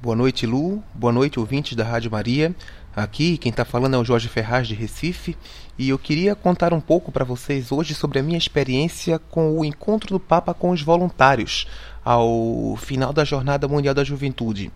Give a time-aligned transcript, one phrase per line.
[0.00, 0.80] Boa noite, Lu.
[0.94, 2.54] Boa noite, ouvintes da Rádio Maria.
[2.94, 5.36] Aqui quem está falando é o Jorge Ferraz de Recife
[5.76, 9.64] e eu queria contar um pouco para vocês hoje sobre a minha experiência com o
[9.64, 11.66] encontro do Papa com os voluntários
[12.04, 14.70] ao final da Jornada Mundial da Juventude.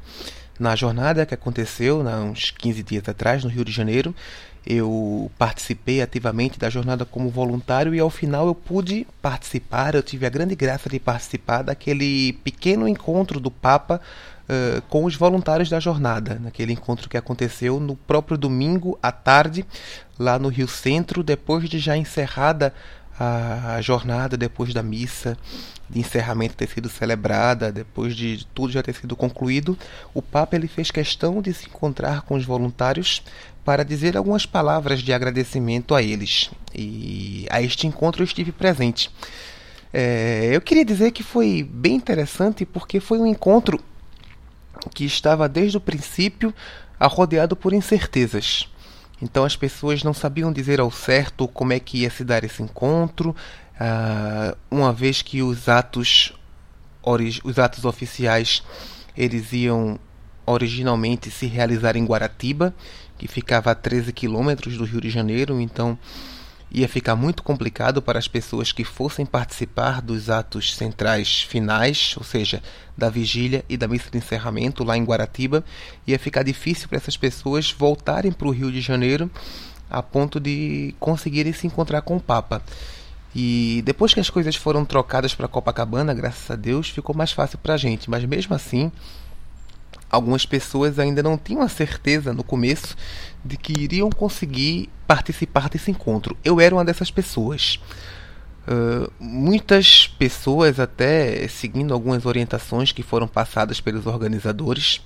[0.59, 4.13] Na jornada que aconteceu há uns 15 dias atrás no Rio de Janeiro,
[4.67, 10.27] eu participei ativamente da jornada como voluntário e ao final eu pude participar, eu tive
[10.27, 14.01] a grande graça de participar daquele pequeno encontro do Papa
[14.53, 19.65] uh, com os voluntários da jornada, naquele encontro que aconteceu no próprio domingo à tarde,
[20.19, 22.75] lá no Rio Centro, depois de já encerrada
[23.19, 25.37] a, a jornada, depois da missa
[25.89, 29.77] de encerramento ter sido celebrada, depois de tudo já ter sido concluído,
[30.15, 33.23] o Papa ele fez questão de se encontrar com os voluntários
[33.65, 36.51] para dizer algumas palavras de agradecimento a eles.
[36.75, 39.11] E a este encontro eu estive presente.
[39.93, 43.79] É, eu queria dizer que foi bem interessante porque foi um encontro
[44.95, 46.55] que estava desde o princípio
[47.01, 48.69] rodeado por incertezas.
[49.21, 52.63] Então as pessoas não sabiam dizer ao certo como é que ia se dar esse
[52.63, 56.33] encontro, uh, uma vez que os atos,
[57.45, 58.63] os atos oficiais
[59.17, 59.99] eles iam
[60.45, 62.75] originalmente se realizar em Guaratiba,
[63.17, 65.97] que ficava a 13 quilômetros do Rio de Janeiro, então
[66.73, 72.25] ia ficar muito complicado para as pessoas que fossem participar dos atos centrais finais, ou
[72.25, 72.63] seja,
[72.97, 75.63] da vigília e da missa de encerramento lá em Guaratiba.
[76.07, 79.31] Ia ficar difícil para essas pessoas voltarem para o Rio de Janeiro
[79.91, 82.63] a ponto de conseguirem se encontrar com o Papa.
[83.35, 87.59] E depois que as coisas foram trocadas para Copacabana, graças a Deus, ficou mais fácil
[87.59, 88.09] para a gente.
[88.09, 88.91] Mas mesmo assim,
[90.13, 92.95] algumas pessoas ainda não tinham a certeza no começo
[93.43, 96.37] de que iriam conseguir participar desse encontro.
[96.45, 97.81] Eu era uma dessas pessoas.
[98.69, 105.01] Uh, muitas pessoas, até seguindo algumas orientações que foram passadas pelos organizadores,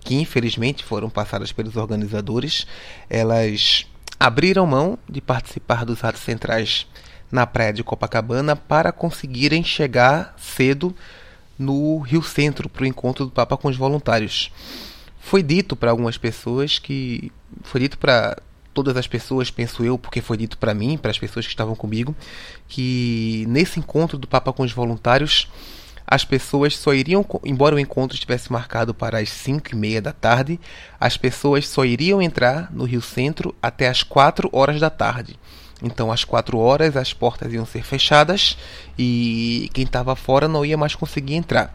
[0.00, 2.66] que infelizmente foram passadas pelos organizadores,
[3.10, 3.86] elas
[4.18, 6.86] abriram mão de participar dos atos centrais
[7.30, 10.94] na praia de Copacabana para conseguirem chegar cedo
[11.58, 14.50] no Rio Centro para o encontro do Papa com os voluntários.
[15.18, 17.32] Foi dito para algumas pessoas que.
[17.62, 18.36] Foi dito para
[18.74, 21.76] todas as pessoas, penso eu, porque foi dito para mim, para as pessoas que estavam
[21.76, 22.14] comigo,
[22.68, 25.48] que nesse encontro do Papa com os voluntários,
[26.06, 30.12] as pessoas só iriam, embora o encontro estivesse marcado para as 5 e meia da
[30.12, 30.60] tarde,
[31.00, 35.38] as pessoas só iriam entrar no Rio Centro até as 4 horas da tarde.
[35.82, 38.56] Então, às 4 horas, as portas iam ser fechadas
[38.98, 41.74] e quem estava fora não ia mais conseguir entrar.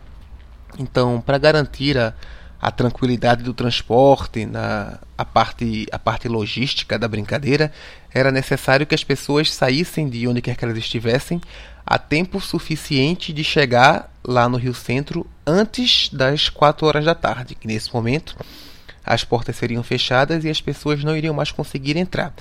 [0.77, 2.13] Então, para garantir a,
[2.61, 7.71] a tranquilidade do transporte, na, a, parte, a parte logística da brincadeira,
[8.13, 11.41] era necessário que as pessoas saíssem de onde quer que elas estivessem
[11.85, 17.55] a tempo suficiente de chegar lá no Rio Centro antes das 4 horas da tarde,
[17.55, 18.35] que nesse momento
[19.09, 22.31] as portas seriam fechadas e as pessoas não iriam mais conseguir entrar.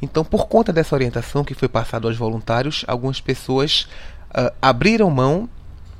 [0.00, 3.88] Então, por conta dessa orientação que foi passada aos voluntários, algumas pessoas
[4.30, 5.48] uh, abriram mão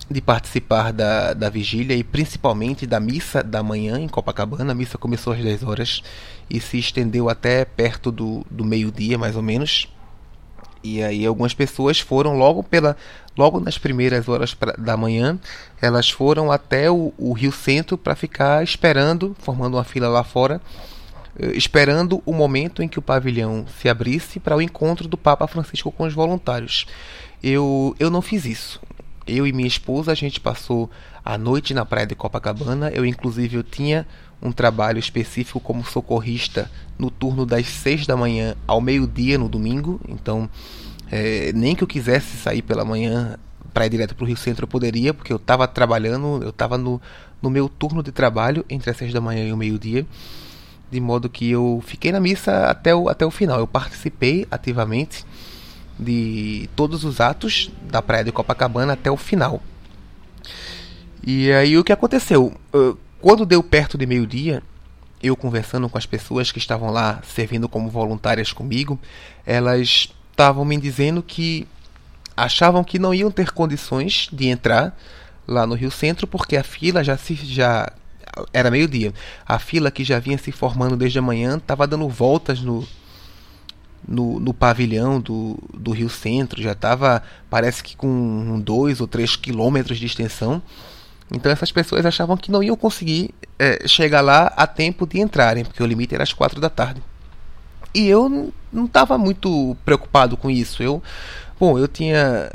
[0.09, 4.71] de participar da, da vigília e principalmente da missa da manhã em Copacabana.
[4.71, 6.03] A missa começou às 10 horas
[6.49, 9.89] e se estendeu até perto do, do meio-dia, mais ou menos.
[10.83, 12.97] E aí algumas pessoas foram logo pela
[13.37, 15.39] logo nas primeiras horas pra, da manhã,
[15.81, 20.61] elas foram até o, o Rio Centro para ficar esperando, formando uma fila lá fora,
[21.39, 25.47] eh, esperando o momento em que o pavilhão se abrisse para o encontro do Papa
[25.47, 26.87] Francisco com os voluntários.
[27.43, 28.81] Eu eu não fiz isso.
[29.27, 30.91] Eu e minha esposa a gente passou
[31.25, 32.91] a noite na praia de Copacabana.
[32.91, 34.07] Eu inclusive eu tinha
[34.43, 40.01] um trabalho específico como socorrista no turno das 6 da manhã ao meio-dia no domingo.
[40.09, 40.51] Então,
[41.11, 43.39] é, nem que eu quisesse sair pela manhã
[43.73, 46.77] para ir direto para o Rio Centro eu poderia, porque eu estava trabalhando, eu estava
[46.77, 47.01] no,
[47.41, 50.05] no meu turno de trabalho entre as 6 da manhã e o meio-dia.
[50.91, 53.59] De modo que eu fiquei na missa até o, até o final.
[53.59, 55.25] Eu participei ativamente
[55.99, 59.63] de todos os atos da Praia de Copacabana até o final.
[61.25, 62.53] E aí o que aconteceu?
[63.23, 64.63] Quando deu perto de meio-dia,
[65.23, 68.99] eu conversando com as pessoas que estavam lá servindo como voluntárias comigo,
[69.47, 71.69] elas estavam me dizendo que
[72.37, 74.99] achavam que não iam ter condições de entrar
[75.47, 77.93] lá no Rio Centro porque a fila já se já
[78.53, 79.15] era meio-dia.
[79.47, 82.85] A fila que já vinha se formando desde a manhã estava dando voltas no,
[84.07, 89.37] no, no, pavilhão do, do Rio Centro, já estava, parece que com dois ou três
[89.37, 90.61] quilômetros de extensão.
[91.35, 95.65] Então essas pessoas achavam que não iam conseguir é, chegar lá a tempo de entrarem,
[95.65, 97.03] porque o limite era às quatro da tarde.
[97.95, 100.83] E eu não estava muito preocupado com isso.
[100.83, 101.03] Eu,
[101.63, 102.51] Bom, eu tinha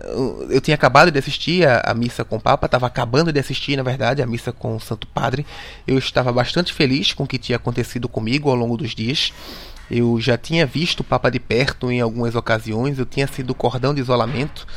[0.49, 3.77] eu tinha acabado de assistir a, a missa com o Papa, estava acabando de assistir,
[3.77, 5.45] na verdade, a missa com o Santo Padre.
[5.87, 9.31] Eu estava bastante feliz com o que tinha acontecido comigo ao longo dos dias.
[9.89, 13.93] Eu já tinha visto o Papa de perto em algumas ocasiões, eu tinha sido cordão
[13.95, 14.67] de isolamento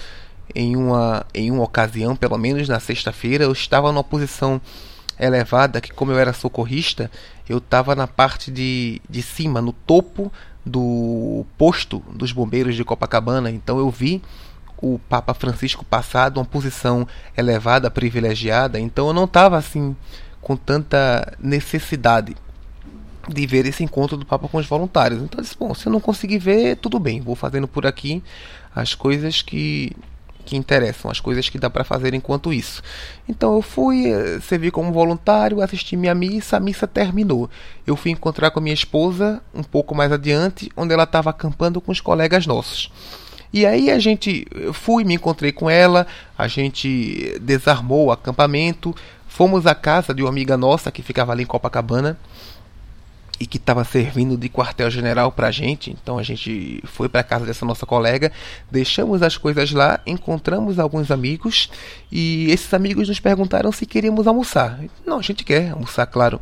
[0.54, 3.44] em uma, em uma ocasião, pelo menos na sexta-feira.
[3.44, 4.60] Eu estava numa posição
[5.18, 7.10] elevada que, como eu era socorrista,
[7.48, 10.32] eu estava na parte de, de cima, no topo
[10.64, 13.50] do posto dos bombeiros de Copacabana.
[13.50, 14.22] Então eu vi
[14.78, 17.06] o Papa Francisco passar de uma posição
[17.36, 18.78] elevada, privilegiada.
[18.78, 19.94] Então eu não estava assim
[20.40, 22.34] com tanta necessidade
[23.28, 25.22] de ver esse encontro do Papa com os voluntários.
[25.22, 28.22] Então eu disse, bom, se eu não conseguir ver, tudo bem, vou fazendo por aqui
[28.74, 29.92] as coisas que
[30.50, 32.82] que interessam, as coisas que dá para fazer enquanto isso.
[33.28, 37.48] Então eu fui, eh, servi como voluntário, assisti minha missa, a missa terminou.
[37.86, 41.92] Eu fui encontrar com minha esposa um pouco mais adiante, onde ela estava acampando com
[41.92, 42.90] os colegas nossos.
[43.52, 46.04] E aí a gente fui, me encontrei com ela,
[46.36, 48.92] a gente desarmou o acampamento,
[49.28, 52.18] fomos à casa de uma amiga nossa que ficava ali em Copacabana
[53.40, 55.90] e que estava servindo de quartel-general para a gente.
[55.90, 58.30] Então a gente foi para casa dessa nossa colega,
[58.70, 61.70] deixamos as coisas lá, encontramos alguns amigos
[62.12, 64.78] e esses amigos nos perguntaram se queríamos almoçar.
[65.06, 66.38] Não, a gente quer almoçar, claro.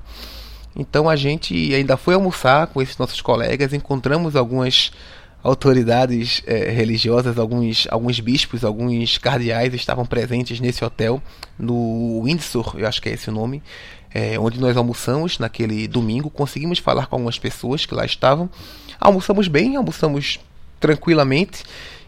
[0.75, 4.91] Então a gente ainda foi almoçar com esses nossos colegas, encontramos algumas
[5.43, 11.23] autoridades eh, religiosas, alguns, alguns bispos, alguns cardeais estavam presentes nesse hotel,
[11.59, 13.63] no Windsor, eu acho que é esse o nome,
[14.13, 16.31] é, onde nós almoçamos naquele domingo.
[16.31, 18.49] Conseguimos falar com algumas pessoas que lá estavam.
[19.01, 20.41] Almoçamos bem, almoçamos
[20.81, 21.65] tranquilamente.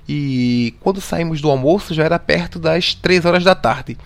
[0.08, 3.96] E quando saímos do almoço já era perto das 3 horas da tarde.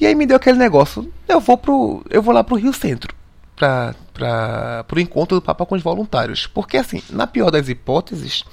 [0.00, 3.14] E aí me deu aquele negócio, eu vou pro, eu vou lá pro Rio Centro
[3.54, 3.94] para
[4.26, 6.46] para o encontro do Papa com os voluntários.
[6.46, 8.44] Porque assim, na pior das hipóteses,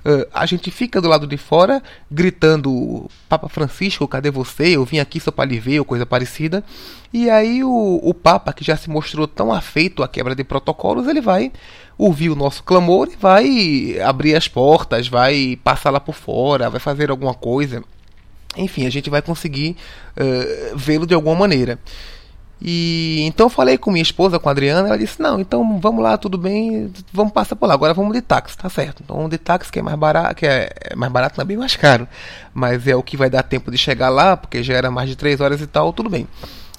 [0.00, 4.76] Uh, a gente fica do lado de fora gritando Papa Francisco, cadê você?
[4.76, 6.64] Eu vim aqui só para lhe ver, ou coisa parecida.
[7.12, 11.06] E aí o, o Papa, que já se mostrou tão afeito à quebra de protocolos,
[11.06, 11.52] ele vai
[11.98, 16.80] ouvir o nosso clamor e vai abrir as portas, vai passar lá por fora, vai
[16.80, 17.84] fazer alguma coisa.
[18.56, 19.76] Enfim, a gente vai conseguir
[20.16, 21.78] uh, vê-lo de alguma maneira.
[22.62, 26.02] E então eu falei com minha esposa, com a Adriana, ela disse: "Não, então vamos
[26.02, 27.74] lá, tudo bem, vamos passar por lá.
[27.74, 29.02] Agora vamos de táxi, tá certo?
[29.02, 31.74] Então de táxi que é mais barato, que é, é mais barato, não é mais
[31.74, 32.06] caro,
[32.52, 35.16] mas é o que vai dar tempo de chegar lá, porque já era mais de
[35.16, 36.28] três horas e tal, tudo bem.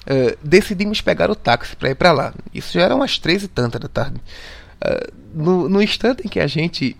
[0.04, 2.34] Uh, decidimos pegar o táxi para ir para lá.
[2.54, 4.20] Isso já era umas três e tanta da tarde.
[4.84, 6.96] Uh, no, no instante em que a gente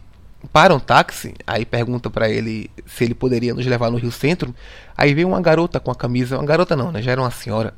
[0.53, 4.53] para um táxi, aí pergunta para ele se ele poderia nos levar no Rio Centro.
[4.97, 7.01] Aí vem uma garota com a camisa, uma garota não, né?
[7.01, 7.75] Já era uma senhora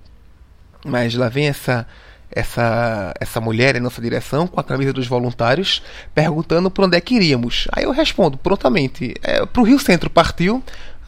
[0.85, 1.87] mas lá vem essa
[2.31, 5.83] essa essa mulher em nossa direção com a camisa dos voluntários
[6.13, 7.69] perguntando para onde é que iríamos.
[7.73, 10.63] Aí eu respondo prontamente, é, para o Rio Centro partiu.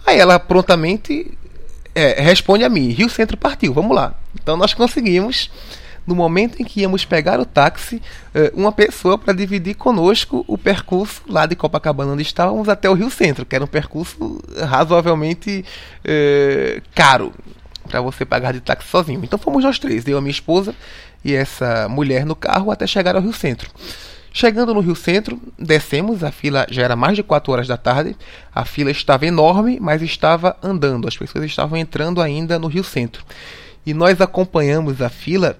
[0.06, 1.36] Aí ela prontamente
[1.94, 4.14] é, responde a mim, Rio Centro partiu, vamos lá.
[4.40, 5.50] Então nós conseguimos
[6.06, 8.00] no momento em que íamos pegar o táxi,
[8.32, 12.94] é, uma pessoa para dividir conosco o percurso lá de Copacabana, onde estávamos, até o
[12.94, 15.64] Rio Centro, que era um percurso razoavelmente
[16.04, 17.32] é, caro
[17.86, 19.20] para você pagar de táxi sozinho.
[19.22, 20.74] Então fomos nós três, eu, a minha esposa
[21.24, 23.70] e essa mulher no carro até chegar ao Rio Centro.
[24.32, 28.14] Chegando no Rio Centro, descemos, a fila já era mais de 4 horas da tarde,
[28.54, 33.24] a fila estava enorme, mas estava andando, as pessoas estavam entrando ainda no Rio Centro.
[33.86, 35.58] E nós acompanhamos a fila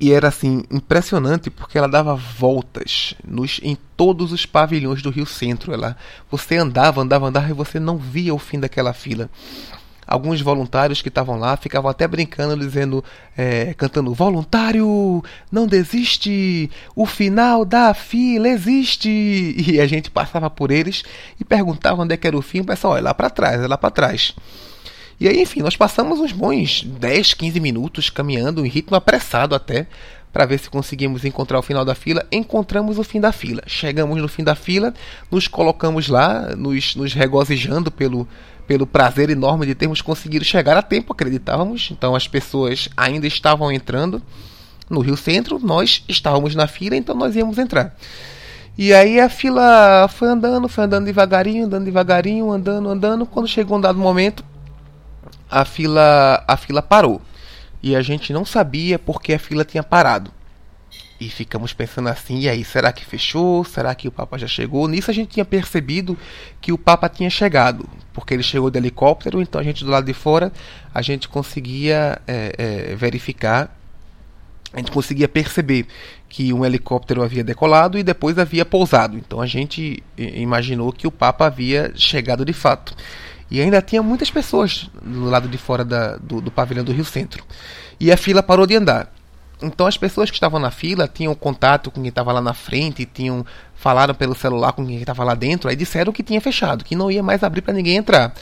[0.00, 5.26] e era assim impressionante porque ela dava voltas nos, em todos os pavilhões do Rio
[5.26, 5.72] Centro.
[5.72, 5.96] Ela,
[6.30, 9.30] você andava, andava, andava e você não via o fim daquela fila
[10.06, 13.04] alguns voluntários que estavam lá ficavam até brincando, dizendo,
[13.36, 19.54] é, cantando: Voluntário, não desiste, o final da fila existe.
[19.74, 21.02] E a gente passava por eles
[21.40, 22.60] e perguntava onde é que era o fim.
[22.60, 24.34] O pessoal, é lá para trás, é lá para trás.
[25.18, 29.86] E aí, enfim, nós passamos uns bons 10, 15 minutos caminhando em ritmo apressado até
[30.34, 32.26] para ver se conseguimos encontrar o final da fila.
[32.32, 33.62] Encontramos o fim da fila.
[33.68, 34.92] Chegamos no fim da fila,
[35.30, 38.26] nos colocamos lá, nos, nos regozijando pelo,
[38.66, 41.90] pelo prazer enorme de termos conseguido chegar a tempo, acreditávamos.
[41.90, 44.22] Então as pessoas ainda estavam entrando
[44.88, 47.96] no Rio Centro, nós estávamos na fila, então nós íamos entrar.
[48.76, 53.26] E aí a fila foi andando, foi andando devagarinho, andando devagarinho, andando, andando.
[53.26, 54.44] Quando chegou um dado momento,
[55.50, 57.22] a fila, a fila parou.
[57.82, 60.30] E a gente não sabia porque a fila tinha parado.
[61.20, 63.64] E ficamos pensando assim, e aí, será que fechou?
[63.64, 64.88] Será que o Papa já chegou?
[64.88, 66.18] Nisso a gente tinha percebido
[66.60, 70.04] que o Papa tinha chegado, porque ele chegou de helicóptero, então a gente do lado
[70.04, 70.52] de fora,
[70.92, 73.74] a gente conseguia é, é, verificar
[74.74, 75.86] a gente conseguia perceber
[76.28, 79.16] que um helicóptero havia decolado e depois havia pousado.
[79.16, 82.92] Então a gente imaginou que o Papa havia chegado de fato.
[83.48, 87.04] E ainda tinha muitas pessoas do lado de fora da, do, do pavilhão do Rio
[87.04, 87.44] Centro.
[88.00, 89.14] E a fila parou de andar.
[89.64, 93.04] Então as pessoas que estavam na fila tinham contato com quem estava lá na frente,
[93.04, 93.44] tinham
[93.74, 97.10] falaram pelo celular com quem estava lá dentro, aí disseram que tinha fechado, que não
[97.10, 98.32] ia mais abrir para ninguém entrar.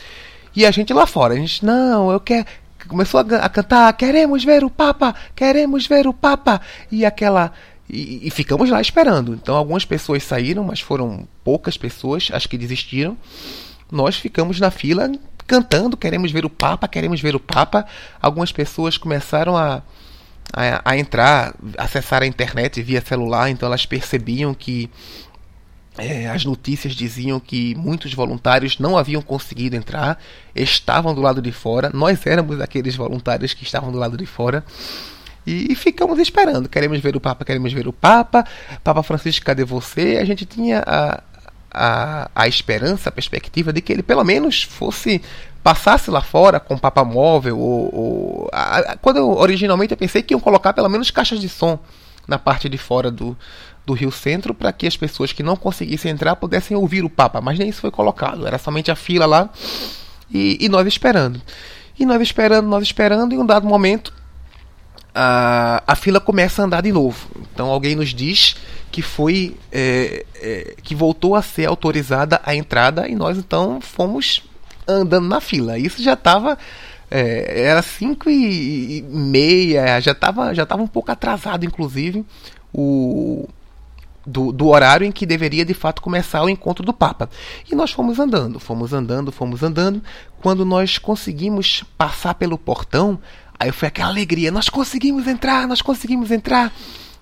[0.55, 2.47] E a gente lá fora, a gente, não, eu quero.
[2.87, 6.61] Começou a, a cantar, queremos ver o Papa, queremos ver o Papa.
[6.91, 7.53] E aquela.
[7.89, 9.35] E, e, ficamos lá esperando.
[9.35, 13.17] Então algumas pessoas saíram, mas foram poucas pessoas, as que desistiram.
[13.91, 15.11] Nós ficamos na fila
[15.47, 17.87] cantando, queremos ver o Papa, queremos ver o Papa.
[18.21, 19.83] Algumas pessoas começaram a
[20.53, 24.91] a, a entrar, acessar a internet via celular, então elas percebiam que
[25.99, 30.19] é, as notícias diziam que muitos voluntários não haviam conseguido entrar,
[30.55, 31.91] estavam do lado de fora.
[31.93, 34.65] Nós éramos aqueles voluntários que estavam do lado de fora.
[35.47, 36.69] E, ficamos esperando.
[36.69, 38.45] Queremos ver o Papa, queremos ver o Papa.
[38.83, 40.19] Papa Francisco, cadê você?
[40.21, 41.23] A gente tinha a,
[41.73, 45.23] a, a esperança, a perspectiva de que ele pelo menos fosse
[45.63, 50.23] passasse lá fora com Papa móvel ou, ou a, a, quando eu, originalmente eu pensei
[50.23, 51.79] que iam colocar pelo menos caixas de som
[52.27, 53.37] na parte de fora do,
[53.87, 57.41] do Rio Centro para que as pessoas que não conseguissem entrar pudessem ouvir o Papa,
[57.41, 59.49] mas nem isso foi colocado, era somente a fila lá
[60.31, 61.41] e, e nós esperando.
[61.99, 64.13] E nós esperando, nós esperando, e em um dado momento
[65.15, 67.29] a, a fila começa a andar de novo.
[67.53, 68.57] Então alguém nos diz
[68.91, 74.43] que foi é, é, que voltou a ser autorizada a entrada e nós então fomos
[74.87, 75.79] andando na fila.
[75.79, 76.59] Isso já estava
[77.11, 82.25] é, era 5 e meia, já estava já tava um pouco atrasado, inclusive,
[82.73, 83.47] o,
[84.27, 87.29] do, do, horário em que deveria de fato começar o encontro do Papa.
[87.71, 90.03] E nós fomos andando, fomos andando, fomos andando.
[90.41, 93.19] Quando nós conseguimos passar pelo portão,
[93.63, 96.73] aí foi aquela alegria: nós conseguimos entrar, nós conseguimos entrar.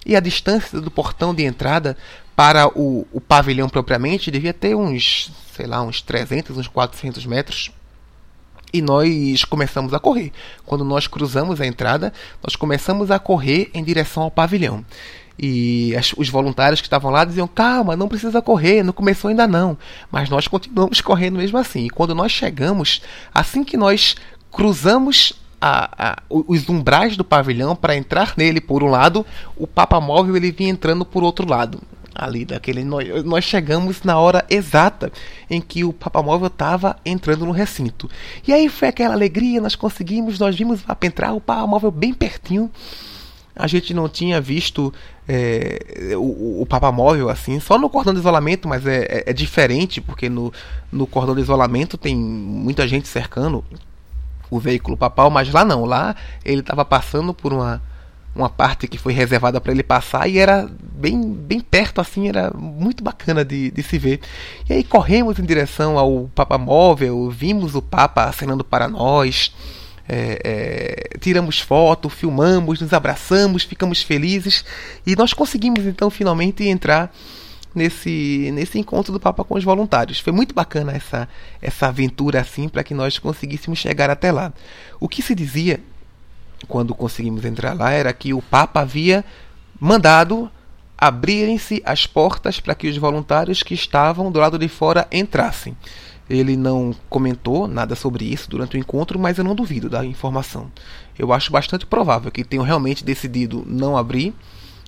[0.05, 1.97] E a distância do portão de entrada
[2.35, 7.71] para o, o pavilhão propriamente devia ter uns, sei lá, uns 300, uns 400 metros.
[8.73, 10.33] E nós começamos a correr.
[10.65, 14.85] Quando nós cruzamos a entrada, nós começamos a correr em direção ao pavilhão.
[15.39, 19.47] E as, os voluntários que estavam lá diziam: calma, não precisa correr, não começou ainda
[19.47, 19.77] não.
[20.11, 21.87] Mas nós continuamos correndo mesmo assim.
[21.87, 23.03] E quando nós chegamos,
[23.35, 24.17] assim que nós
[24.51, 29.27] cruzamos a, a, os umbrais do pavilhão para entrar nele por um lado,
[29.57, 31.81] o Papa Móvel ele vinha entrando por outro lado.
[32.15, 35.13] Ali daquele nós, nós chegamos na hora exata
[35.49, 38.11] em que o Papa Móvel estava entrando no recinto.
[38.47, 42.71] E aí foi aquela alegria, nós conseguimos, nós vimos entrar, o Papa Móvel bem pertinho.
[43.55, 44.93] A gente não tinha visto
[45.29, 49.33] é, o, o Papa Móvel assim, só no cordão de isolamento, mas é, é, é
[49.33, 50.53] diferente, porque no,
[50.91, 53.65] no cordão de isolamento tem muita gente cercando
[54.51, 57.81] o veículo papal, mas lá não, lá ele estava passando por uma,
[58.35, 62.51] uma parte que foi reservada para ele passar e era bem, bem perto assim, era
[62.57, 64.21] muito bacana de, de se ver.
[64.69, 69.55] E aí corremos em direção ao Papa Móvel, vimos o Papa acenando para nós.
[70.13, 70.41] É,
[71.15, 74.65] é, tiramos foto, filmamos, nos abraçamos, ficamos felizes
[75.07, 77.15] e nós conseguimos então finalmente entrar
[77.75, 80.21] nesse, nesse encontro do Papa com os voluntários.
[80.21, 81.29] Foi muito bacana essa,
[81.61, 84.53] essa aventura assim para que nós conseguíssemos chegar até lá.
[84.99, 85.81] O que se dizia
[86.69, 89.25] quando conseguimos entrar lá era que o Papa havia
[89.79, 90.51] mandado
[90.97, 95.75] abrirem-se as portas para que os voluntários que estavam do lado de fora entrassem.
[96.29, 100.71] Ele não comentou nada sobre isso durante o encontro, mas eu não duvido da informação.
[101.19, 104.35] Eu acho bastante provável que tenham realmente decidido não abrir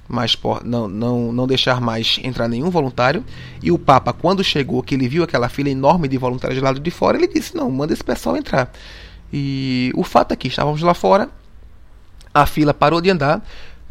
[0.08, 3.24] mais não, não, não deixar mais entrar nenhum voluntário.
[3.62, 6.80] E o Papa, quando chegou, que ele viu aquela fila enorme de voluntários do lado
[6.80, 8.70] de fora, ele disse: Não, manda esse pessoal entrar.
[9.32, 11.30] E o fato é que estávamos lá fora,
[12.34, 13.42] a fila parou de andar,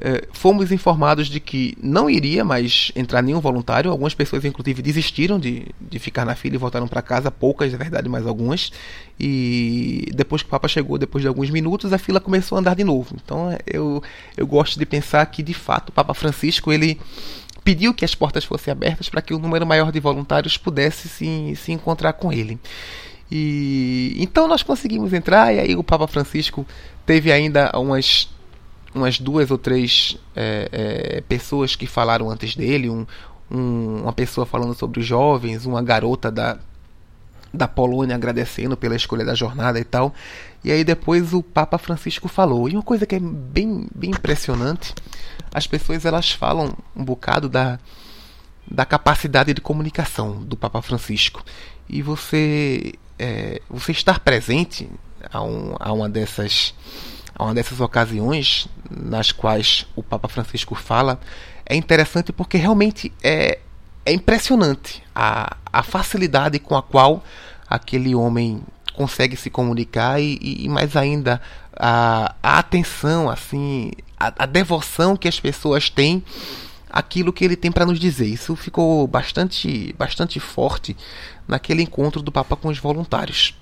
[0.03, 3.91] eh, fomos informados de que não iria mais entrar nenhum voluntário.
[3.91, 7.29] Algumas pessoas, inclusive, desistiram de, de ficar na fila e voltaram para casa.
[7.29, 8.71] Poucas, é verdade, mas algumas.
[9.19, 12.75] E depois que o Papa chegou, depois de alguns minutos, a fila começou a andar
[12.75, 13.15] de novo.
[13.23, 14.01] Então, eu,
[14.35, 16.99] eu gosto de pensar que, de fato, o Papa Francisco ele
[17.63, 21.07] pediu que as portas fossem abertas para que o um número maior de voluntários pudesse
[21.07, 22.59] se, se encontrar com ele.
[23.31, 26.65] E então nós conseguimos entrar e aí o Papa Francisco
[27.05, 28.27] teve ainda umas
[28.93, 33.05] umas duas ou três é, é, pessoas que falaram antes dele, um,
[33.49, 36.57] um, uma pessoa falando sobre os jovens, uma garota da,
[37.53, 40.13] da Polônia agradecendo pela escolha da jornada e tal.
[40.63, 42.69] E aí depois o Papa Francisco falou.
[42.69, 44.93] E uma coisa que é bem, bem impressionante,
[45.53, 47.79] as pessoas elas falam um bocado da,
[48.69, 51.43] da capacidade de comunicação do Papa Francisco.
[51.89, 54.89] E você, é, você estar presente
[55.31, 56.73] a, um, a uma dessas
[57.45, 61.19] uma dessas ocasiões nas quais o Papa Francisco fala,
[61.65, 63.59] é interessante porque realmente é,
[64.05, 67.23] é impressionante a, a facilidade com a qual
[67.69, 68.61] aquele homem
[68.93, 71.41] consegue se comunicar e, e mais ainda
[71.75, 76.23] a, a atenção, assim, a, a, devoção que as pessoas têm
[76.89, 78.27] aquilo que ele tem para nos dizer.
[78.27, 80.95] Isso ficou bastante, bastante forte
[81.47, 83.55] naquele encontro do Papa com os voluntários.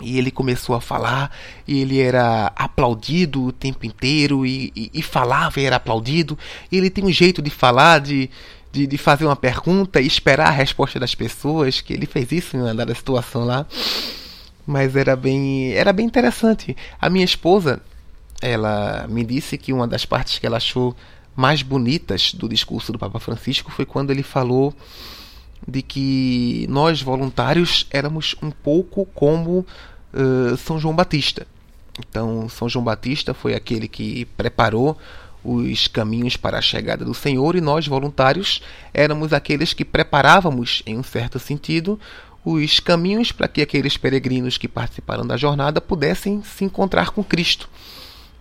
[0.00, 1.30] E ele começou a falar,
[1.66, 6.38] e ele era aplaudido o tempo inteiro, e, e, e falava e era aplaudido.
[6.70, 8.30] E ele tem um jeito de falar, de,
[8.70, 12.56] de, de, fazer uma pergunta e esperar a resposta das pessoas, que ele fez isso
[12.56, 13.66] em uma dada situação lá.
[14.66, 16.76] Mas era bem, era bem interessante.
[17.00, 17.80] A minha esposa,
[18.40, 20.94] ela me disse que uma das partes que ela achou
[21.34, 24.74] mais bonitas do discurso do Papa Francisco foi quando ele falou
[25.66, 29.66] de que nós voluntários éramos um pouco como
[30.12, 31.46] uh, São João Batista.
[31.98, 34.96] Então, São João Batista foi aquele que preparou
[35.44, 38.60] os caminhos para a chegada do Senhor e nós voluntários
[38.92, 41.98] éramos aqueles que preparávamos, em um certo sentido,
[42.44, 47.68] os caminhos para que aqueles peregrinos que participaram da jornada pudessem se encontrar com Cristo.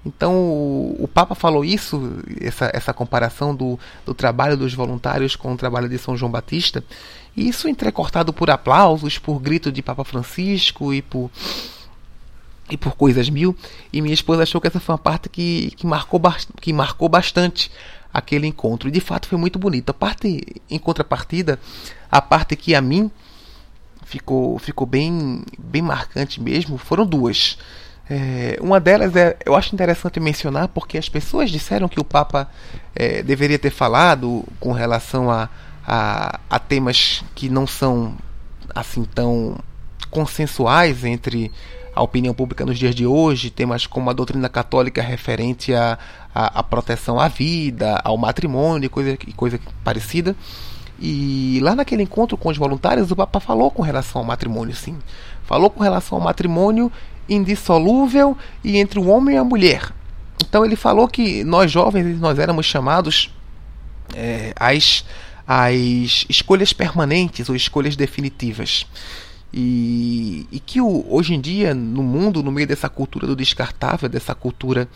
[0.08, 5.54] Então o, o, Papa falou isso, essa, essa comparação do, do trabalho dos voluntários com
[5.54, 6.84] o trabalho de São João Batista,
[7.36, 11.30] e isso entrecortado por aplausos, por grito de Papa Francisco e por
[12.70, 13.56] e por coisas mil.
[13.94, 16.22] E minha esposa achou que essa foi uma parte que, que, marcou,
[16.60, 17.72] que marcou bastante
[18.14, 18.90] aquele encontro.
[18.90, 19.90] E de fato foi muito bonito.
[19.90, 21.60] A parte, em contrapartida,
[22.12, 23.10] a parte que a mim
[24.04, 27.58] ficou, ficou bem, bem marcante mesmo, foram duas.
[28.10, 32.50] É, uma delas é, eu acho interessante mencionar porque as pessoas disseram que o Papa
[32.96, 35.50] é, deveria ter falado com relação a,
[35.86, 38.16] a, a, temas que não são
[38.74, 39.58] assim tão
[40.10, 41.52] consensuais entre
[41.94, 45.98] a opinião pública nos dias de hoje, temas como a doutrina católica referente à
[46.34, 50.36] a, a, proteção à vida, ao matrimônio e coisa, coisa parecida.
[51.00, 54.98] E lá naquele encontro com os voluntários, o Papa falou com relação ao matrimônio, sim.
[55.48, 56.92] Falou com relação ao matrimônio
[57.27, 59.92] indissolúvel e entre o homem e a mulher.
[60.48, 63.34] Então ele falou que nós jovens nós éramos chamados
[64.13, 65.06] é, às,
[65.48, 68.86] às escolhas permanentes ou escolhas definitivas.
[69.54, 74.36] E, e que hoje em dia, no mundo, no meio dessa cultura do descartável, dessa
[74.36, 74.88] cultura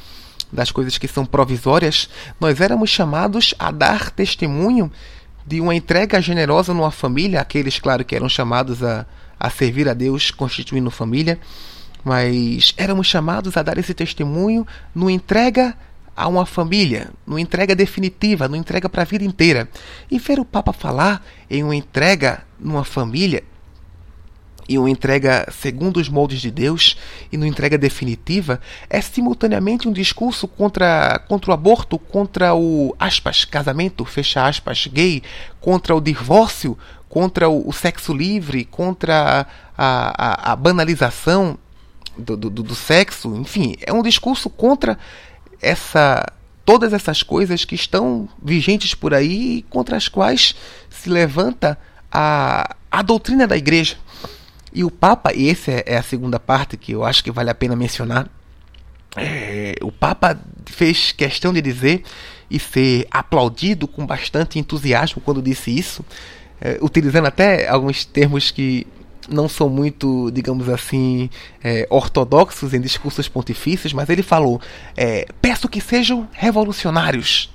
[0.51, 4.91] das coisas que são provisórias, nós éramos chamados a dar testemunho
[5.47, 9.05] de uma entrega generosa numa família, aqueles, claro, que eram chamados a,
[9.41, 11.39] a servir a Deus constituindo família,
[12.03, 15.75] mas éramos chamados a dar esse testemunho no entrega
[16.15, 19.67] a uma família, no entrega definitiva, no entrega para a vida inteira.
[20.11, 23.43] E ver o Papa falar em uma entrega numa família
[24.69, 26.95] e uma entrega segundo os moldes de Deus
[27.31, 33.43] e uma entrega definitiva é simultaneamente um discurso contra, contra o aborto, contra o aspas,
[33.43, 35.23] casamento, fecha aspas, gay,
[35.59, 36.77] contra o divórcio,
[37.11, 39.45] contra o, o sexo livre, contra
[39.77, 41.57] a, a, a banalização
[42.17, 44.97] do, do, do sexo, enfim, é um discurso contra
[45.61, 46.25] essa
[46.63, 50.55] todas essas coisas que estão vigentes por aí e contra as quais
[50.89, 51.77] se levanta
[52.09, 53.97] a, a doutrina da igreja.
[54.71, 57.49] E o Papa, e essa é, é a segunda parte que eu acho que vale
[57.49, 58.29] a pena mencionar,
[59.17, 62.03] é, o Papa fez questão de dizer
[62.49, 66.05] e ser aplaudido com bastante entusiasmo quando disse isso,
[66.61, 68.85] é, utilizando até alguns termos que
[69.27, 71.29] não são muito, digamos assim,
[71.63, 74.61] é, ortodoxos em discursos pontifícios, mas ele falou:
[74.95, 77.51] é, peço que sejam revolucionários.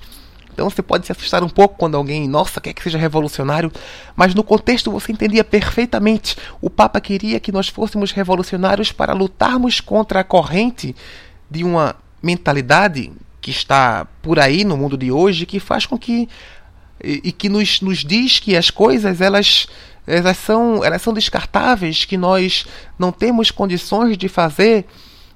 [0.53, 3.71] Então você pode se assustar um pouco quando alguém, nossa, quer que seja revolucionário,
[4.15, 6.35] mas no contexto você entendia perfeitamente.
[6.59, 10.95] O Papa queria que nós fôssemos revolucionários para lutarmos contra a corrente
[11.47, 16.27] de uma mentalidade que está por aí no mundo de hoje, que faz com que
[17.03, 19.67] e, que nos, nos diz que as coisas elas
[20.05, 22.65] elas são, elas são descartáveis, que nós
[22.97, 24.85] não temos condições de fazer,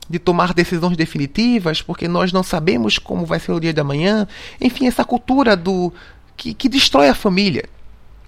[0.09, 4.25] de tomar decisões definitivas, porque nós não sabemos como vai ser o dia de amanhã.
[4.61, 5.91] Enfim, essa cultura do
[6.37, 7.65] que, que destrói a família.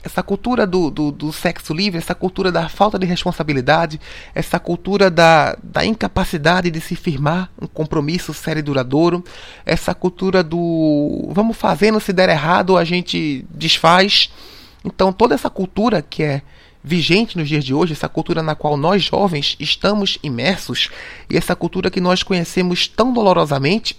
[0.04, 4.02] Essa cultura do, do, do, sexo livre, essa cultura da falta de responsabilidade,
[4.36, 9.24] essa cultura da, da incapacidade de se firmar um compromisso sério e duradouro,
[9.66, 14.30] essa cultura do vamos fazendo, se der errado a gente desfaz
[14.84, 16.42] então, toda essa cultura que é
[16.84, 20.90] vigente nos dias de hoje, essa cultura na qual nós jovens estamos imersos
[21.30, 23.96] e essa cultura que nós conhecemos tão dolorosamente,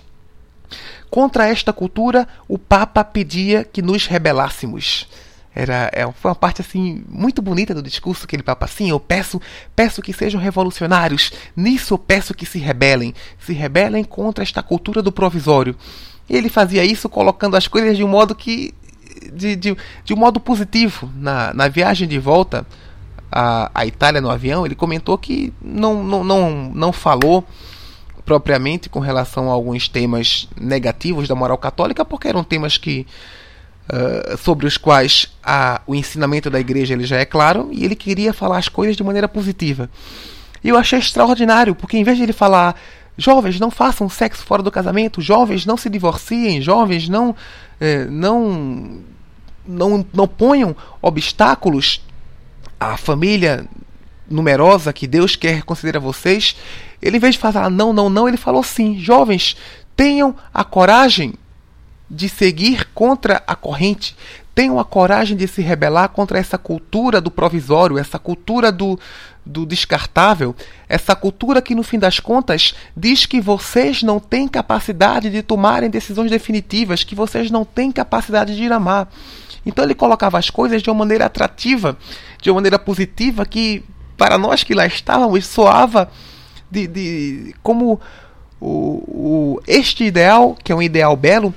[1.11, 5.07] contra esta cultura, o Papa pedia que nos rebelássemos.
[5.55, 8.99] Era, é, foi uma parte assim muito bonita do discurso que ele papa assim, eu
[8.99, 9.41] peço,
[9.77, 15.01] peço que sejam revolucionários, nisso eu peço que se rebelem, se rebelem contra esta cultura
[15.01, 15.77] do provisório.
[16.29, 18.75] E ele fazia isso colocando as coisas de um modo que
[19.33, 21.11] de, de, de um modo positivo.
[21.15, 22.67] Na, na viagem de volta
[23.31, 27.45] à, à Itália no avião, ele comentou que não, não, não, não falou
[28.25, 33.07] propriamente com relação a alguns temas negativos da moral católica, porque eram temas que
[33.89, 37.95] uh, sobre os quais a, o ensinamento da igreja ele já é claro, e ele
[37.95, 39.89] queria falar as coisas de maneira positiva.
[40.63, 42.75] E eu achei extraordinário, porque em vez de ele falar
[43.17, 47.35] jovens não façam sexo fora do casamento, jovens não se divorciem, jovens não
[47.81, 49.01] eh, não
[49.67, 52.03] não, não ponham obstáculos
[52.79, 53.67] à família
[54.29, 56.57] numerosa que Deus quer considerar vocês,
[57.01, 59.57] ele, em vez de falar não, não, não, ele falou sim: jovens,
[59.97, 61.35] tenham a coragem
[62.15, 64.17] de seguir contra a corrente,
[64.55, 68.99] tenham a coragem de se rebelar contra essa cultura do provisório, essa cultura do,
[69.45, 70.55] do descartável,
[70.89, 75.91] essa cultura que, no fim das contas, diz que vocês não têm capacidade de tomarem
[75.91, 79.09] decisões definitivas, que vocês não têm capacidade de ir amar.
[79.67, 81.97] Então ele colocava as coisas de uma maneira atrativa,
[82.41, 83.83] de uma maneira positiva, que
[84.17, 86.09] para nós que lá estávamos soava
[86.71, 88.01] de, de como
[88.61, 91.53] o, o, este ideal, que é um ideal belo,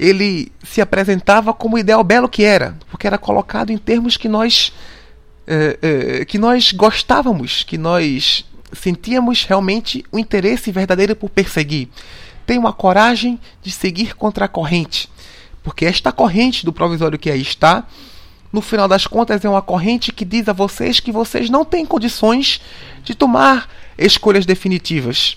[0.00, 4.28] ele se apresentava como o ideal belo que era, porque era colocado em termos que
[4.28, 4.72] nós
[5.46, 11.88] é, é, que nós gostávamos, que nós sentíamos realmente o interesse verdadeiro por perseguir.
[12.46, 15.06] Tenham a coragem de seguir contra a corrente,
[15.62, 17.86] porque esta corrente do provisório que aí está,
[18.50, 21.84] no final das contas, é uma corrente que diz a vocês que vocês não têm
[21.84, 22.60] condições
[23.04, 25.36] de tomar escolhas definitivas.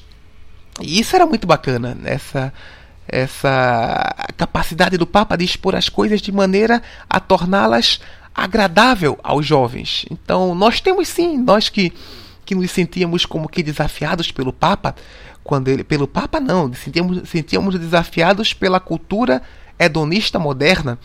[0.81, 2.53] E isso era muito bacana, essa
[3.07, 7.99] essa capacidade do Papa de expor as coisas de maneira a torná-las
[8.33, 10.05] agradável aos jovens.
[10.09, 11.93] Então, nós temos sim, nós que
[12.45, 14.93] que nos sentíamos como que desafiados pelo Papa,
[15.45, 19.41] quando ele pelo Papa não, sentíamos sentíamos desafiados pela cultura
[19.79, 20.99] hedonista moderna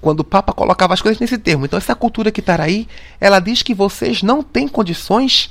[0.00, 1.64] quando o Papa colocava as coisas nesse termo.
[1.64, 2.86] Então, essa cultura que está aí,
[3.20, 5.50] ela diz que vocês não têm condições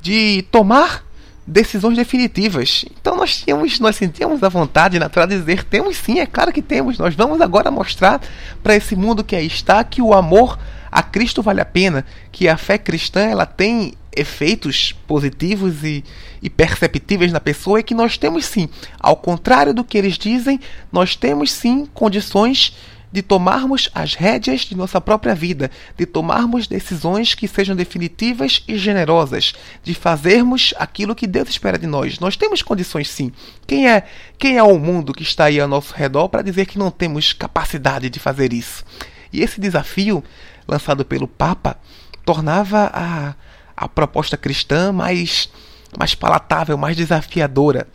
[0.00, 1.04] de tomar
[1.46, 2.84] decisões definitivas.
[3.00, 6.62] Então nós tínhamos, nós sentíamos a vontade natural de dizer, temos sim, é claro que
[6.62, 6.98] temos.
[6.98, 8.20] Nós vamos agora mostrar
[8.62, 10.58] para esse mundo que aí está que o amor
[10.90, 16.04] a Cristo vale a pena, que a fé cristã ela tem efeitos positivos e,
[16.42, 20.58] e perceptíveis na pessoa e que nós temos sim, ao contrário do que eles dizem,
[20.90, 22.76] nós temos sim condições
[23.12, 28.76] de tomarmos as rédeas de nossa própria vida, de tomarmos decisões que sejam definitivas e
[28.78, 32.18] generosas, de fazermos aquilo que Deus espera de nós.
[32.20, 33.32] Nós temos condições sim.
[33.66, 34.04] Quem é,
[34.38, 37.32] quem é o mundo que está aí ao nosso redor para dizer que não temos
[37.32, 38.84] capacidade de fazer isso?
[39.32, 40.22] E esse desafio
[40.66, 41.76] lançado pelo Papa
[42.24, 43.34] tornava a,
[43.76, 45.50] a proposta cristã mais
[45.98, 47.86] mais palatável, mais desafiadora.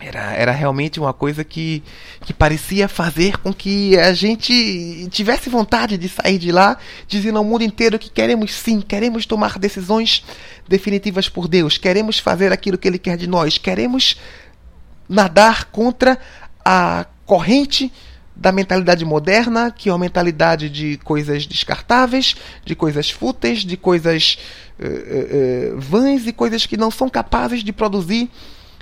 [0.00, 1.82] Era, era realmente uma coisa que,
[2.22, 6.76] que parecia fazer com que a gente tivesse vontade de sair de lá,
[7.06, 10.24] dizendo ao mundo inteiro que queremos sim, queremos tomar decisões
[10.68, 14.16] definitivas por Deus, queremos fazer aquilo que Ele quer de nós, queremos
[15.08, 16.18] nadar contra
[16.64, 17.92] a corrente
[18.34, 24.38] da mentalidade moderna, que é uma mentalidade de coisas descartáveis, de coisas fúteis, de coisas
[24.78, 28.28] uh, uh, vãs e coisas que não são capazes de produzir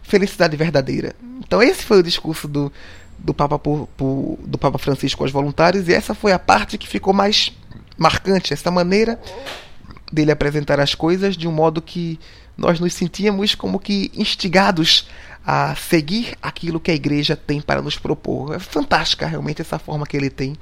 [0.02, 1.14] felicidade verdadeira.
[1.38, 2.72] Então esse foi o discurso do,
[3.18, 6.88] do Papa por, por, do Papa Francisco aos voluntários e essa foi a parte que
[6.88, 7.52] ficou mais
[7.96, 9.18] marcante, essa maneira
[10.12, 12.18] dele apresentar as coisas de um modo que
[12.56, 15.08] nós nos sentíamos como que instigados
[15.44, 18.54] a seguir aquilo que a igreja tem para nos propor.
[18.54, 20.56] É fantástica realmente essa forma que ele tem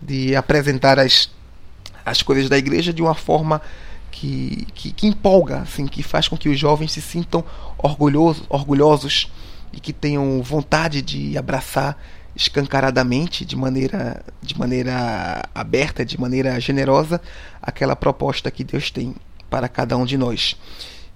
[0.00, 1.30] de apresentar as,
[2.04, 3.60] as coisas da igreja de uma forma
[4.16, 7.44] que, que, que, empolga, assim, que faz com que os jovens se sintam
[7.76, 9.30] orgulhosos, orgulhosos
[9.74, 11.98] e que tenham vontade de abraçar
[12.34, 17.20] escancaradamente, de maneira, de maneira aberta, de maneira generosa,
[17.60, 19.14] aquela proposta que Deus tem
[19.50, 20.56] para cada um de nós.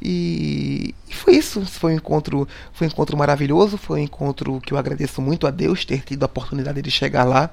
[0.02, 1.64] E, e, foi isso.
[1.64, 3.78] Foi um encontro, foi um encontro maravilhoso.
[3.78, 7.24] Foi um encontro que eu agradeço muito a Deus ter tido a oportunidade de chegar
[7.24, 7.50] lá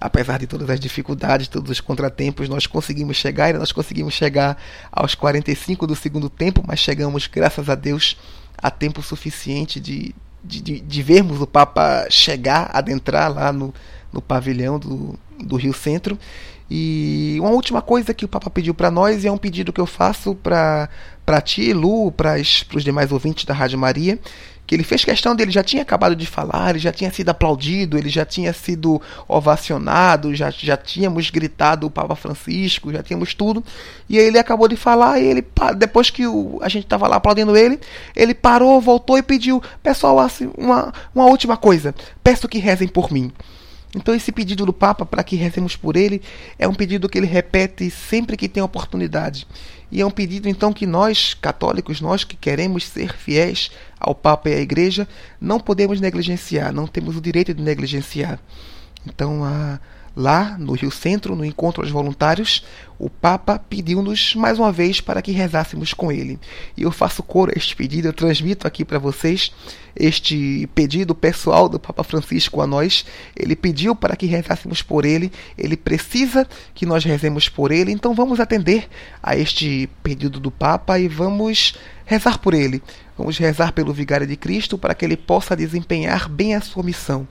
[0.00, 4.56] apesar de todas as dificuldades, todos os contratempos, nós conseguimos chegar nós conseguimos chegar
[4.92, 8.16] aos 45 do segundo tempo, mas chegamos, graças a Deus,
[8.56, 13.74] a tempo suficiente de, de, de, de vermos o Papa chegar, adentrar lá no,
[14.12, 16.18] no pavilhão do, do Rio Centro.
[16.70, 19.80] E uma última coisa que o Papa pediu para nós, e é um pedido que
[19.80, 20.88] eu faço para
[21.42, 24.18] ti, Lu, para os demais ouvintes da Rádio Maria,
[24.68, 27.96] que ele fez questão dele, já tinha acabado de falar, ele já tinha sido aplaudido,
[27.96, 33.64] ele já tinha sido ovacionado, já, já tínhamos gritado o Papa Francisco, já tínhamos tudo.
[34.10, 35.46] E aí ele acabou de falar, e ele,
[35.78, 37.80] depois que o, a gente estava lá aplaudindo ele,
[38.14, 43.10] ele parou, voltou e pediu: Pessoal, assim, uma, uma última coisa, peço que rezem por
[43.10, 43.32] mim.
[43.96, 46.20] Então, esse pedido do Papa para que rezemos por ele
[46.58, 49.46] é um pedido que ele repete sempre que tem oportunidade.
[49.90, 54.48] E é um pedido, então, que nós, católicos, nós que queremos ser fiéis ao Papa
[54.50, 55.08] e à Igreja,
[55.40, 58.38] não podemos negligenciar, não temos o direito de negligenciar.
[59.06, 59.78] Então, a
[60.18, 62.64] Lá no Rio Centro, no encontro aos voluntários,
[62.98, 66.40] o Papa pediu-nos mais uma vez para que rezássemos com ele.
[66.76, 69.52] E eu faço coro a este pedido, eu transmito aqui para vocês
[69.94, 73.06] este pedido pessoal do Papa Francisco a nós.
[73.36, 78.12] Ele pediu para que rezássemos por ele, ele precisa que nós rezemos por ele, então
[78.12, 78.88] vamos atender
[79.22, 82.82] a este pedido do Papa e vamos rezar por ele.
[83.16, 87.24] Vamos rezar pelo Vigário de Cristo para que ele possa desempenhar bem a sua missão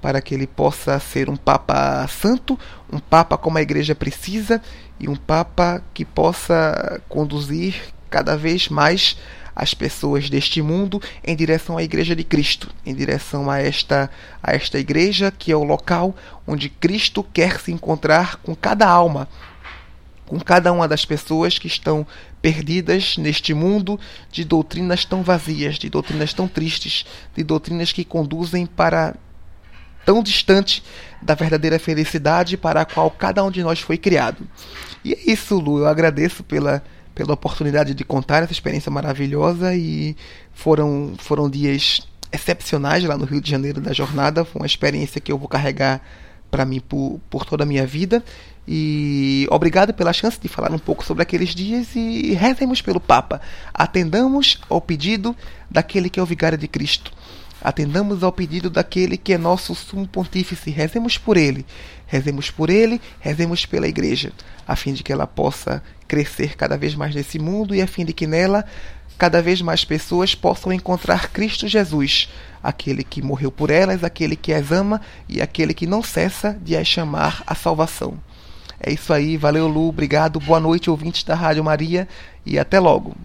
[0.00, 2.58] para que ele possa ser um Papa santo,
[2.92, 4.62] um Papa como a Igreja precisa
[4.98, 7.74] e um Papa que possa conduzir
[8.10, 9.16] cada vez mais
[9.58, 14.08] as pessoas deste mundo em direção à Igreja de Cristo, em direção a esta,
[14.40, 16.14] a esta Igreja que é o local
[16.46, 19.28] onde Cristo quer se encontrar com cada alma,
[20.24, 22.06] com cada uma das pessoas que estão
[22.40, 23.98] perdidas neste mundo
[24.30, 29.16] de doutrinas tão vazias, de doutrinas tão tristes, de doutrinas que conduzem para
[30.08, 30.82] tão distante
[31.20, 34.48] da verdadeira felicidade para a qual cada um de nós foi criado.
[35.04, 35.80] E é isso, Lu.
[35.80, 36.82] Eu agradeço pela,
[37.14, 40.16] pela oportunidade de contar essa experiência maravilhosa e
[40.54, 44.46] foram, foram dias excepcionais lá no Rio de Janeiro da jornada.
[44.46, 46.00] Foi uma experiência que eu vou carregar
[46.50, 48.24] para mim por, por toda a minha vida.
[48.66, 53.42] E obrigado pela chance de falar um pouco sobre aqueles dias e rezemos pelo Papa.
[53.74, 55.36] Atendamos ao pedido
[55.70, 57.12] daquele que é o vigário de Cristo.
[57.62, 61.66] Atendamos ao pedido daquele que é nosso sumo pontífice, rezemos por ele,
[62.06, 64.32] rezemos por ele, rezemos pela igreja,
[64.66, 68.04] a fim de que ela possa crescer cada vez mais nesse mundo e a fim
[68.04, 68.64] de que nela
[69.18, 72.28] cada vez mais pessoas possam encontrar Cristo Jesus,
[72.62, 76.76] aquele que morreu por elas, aquele que as ama e aquele que não cessa de
[76.76, 78.16] as chamar à salvação.
[78.80, 82.06] É isso aí, valeu Lu, obrigado, boa noite ouvintes da Rádio Maria.
[82.46, 83.16] E até logo.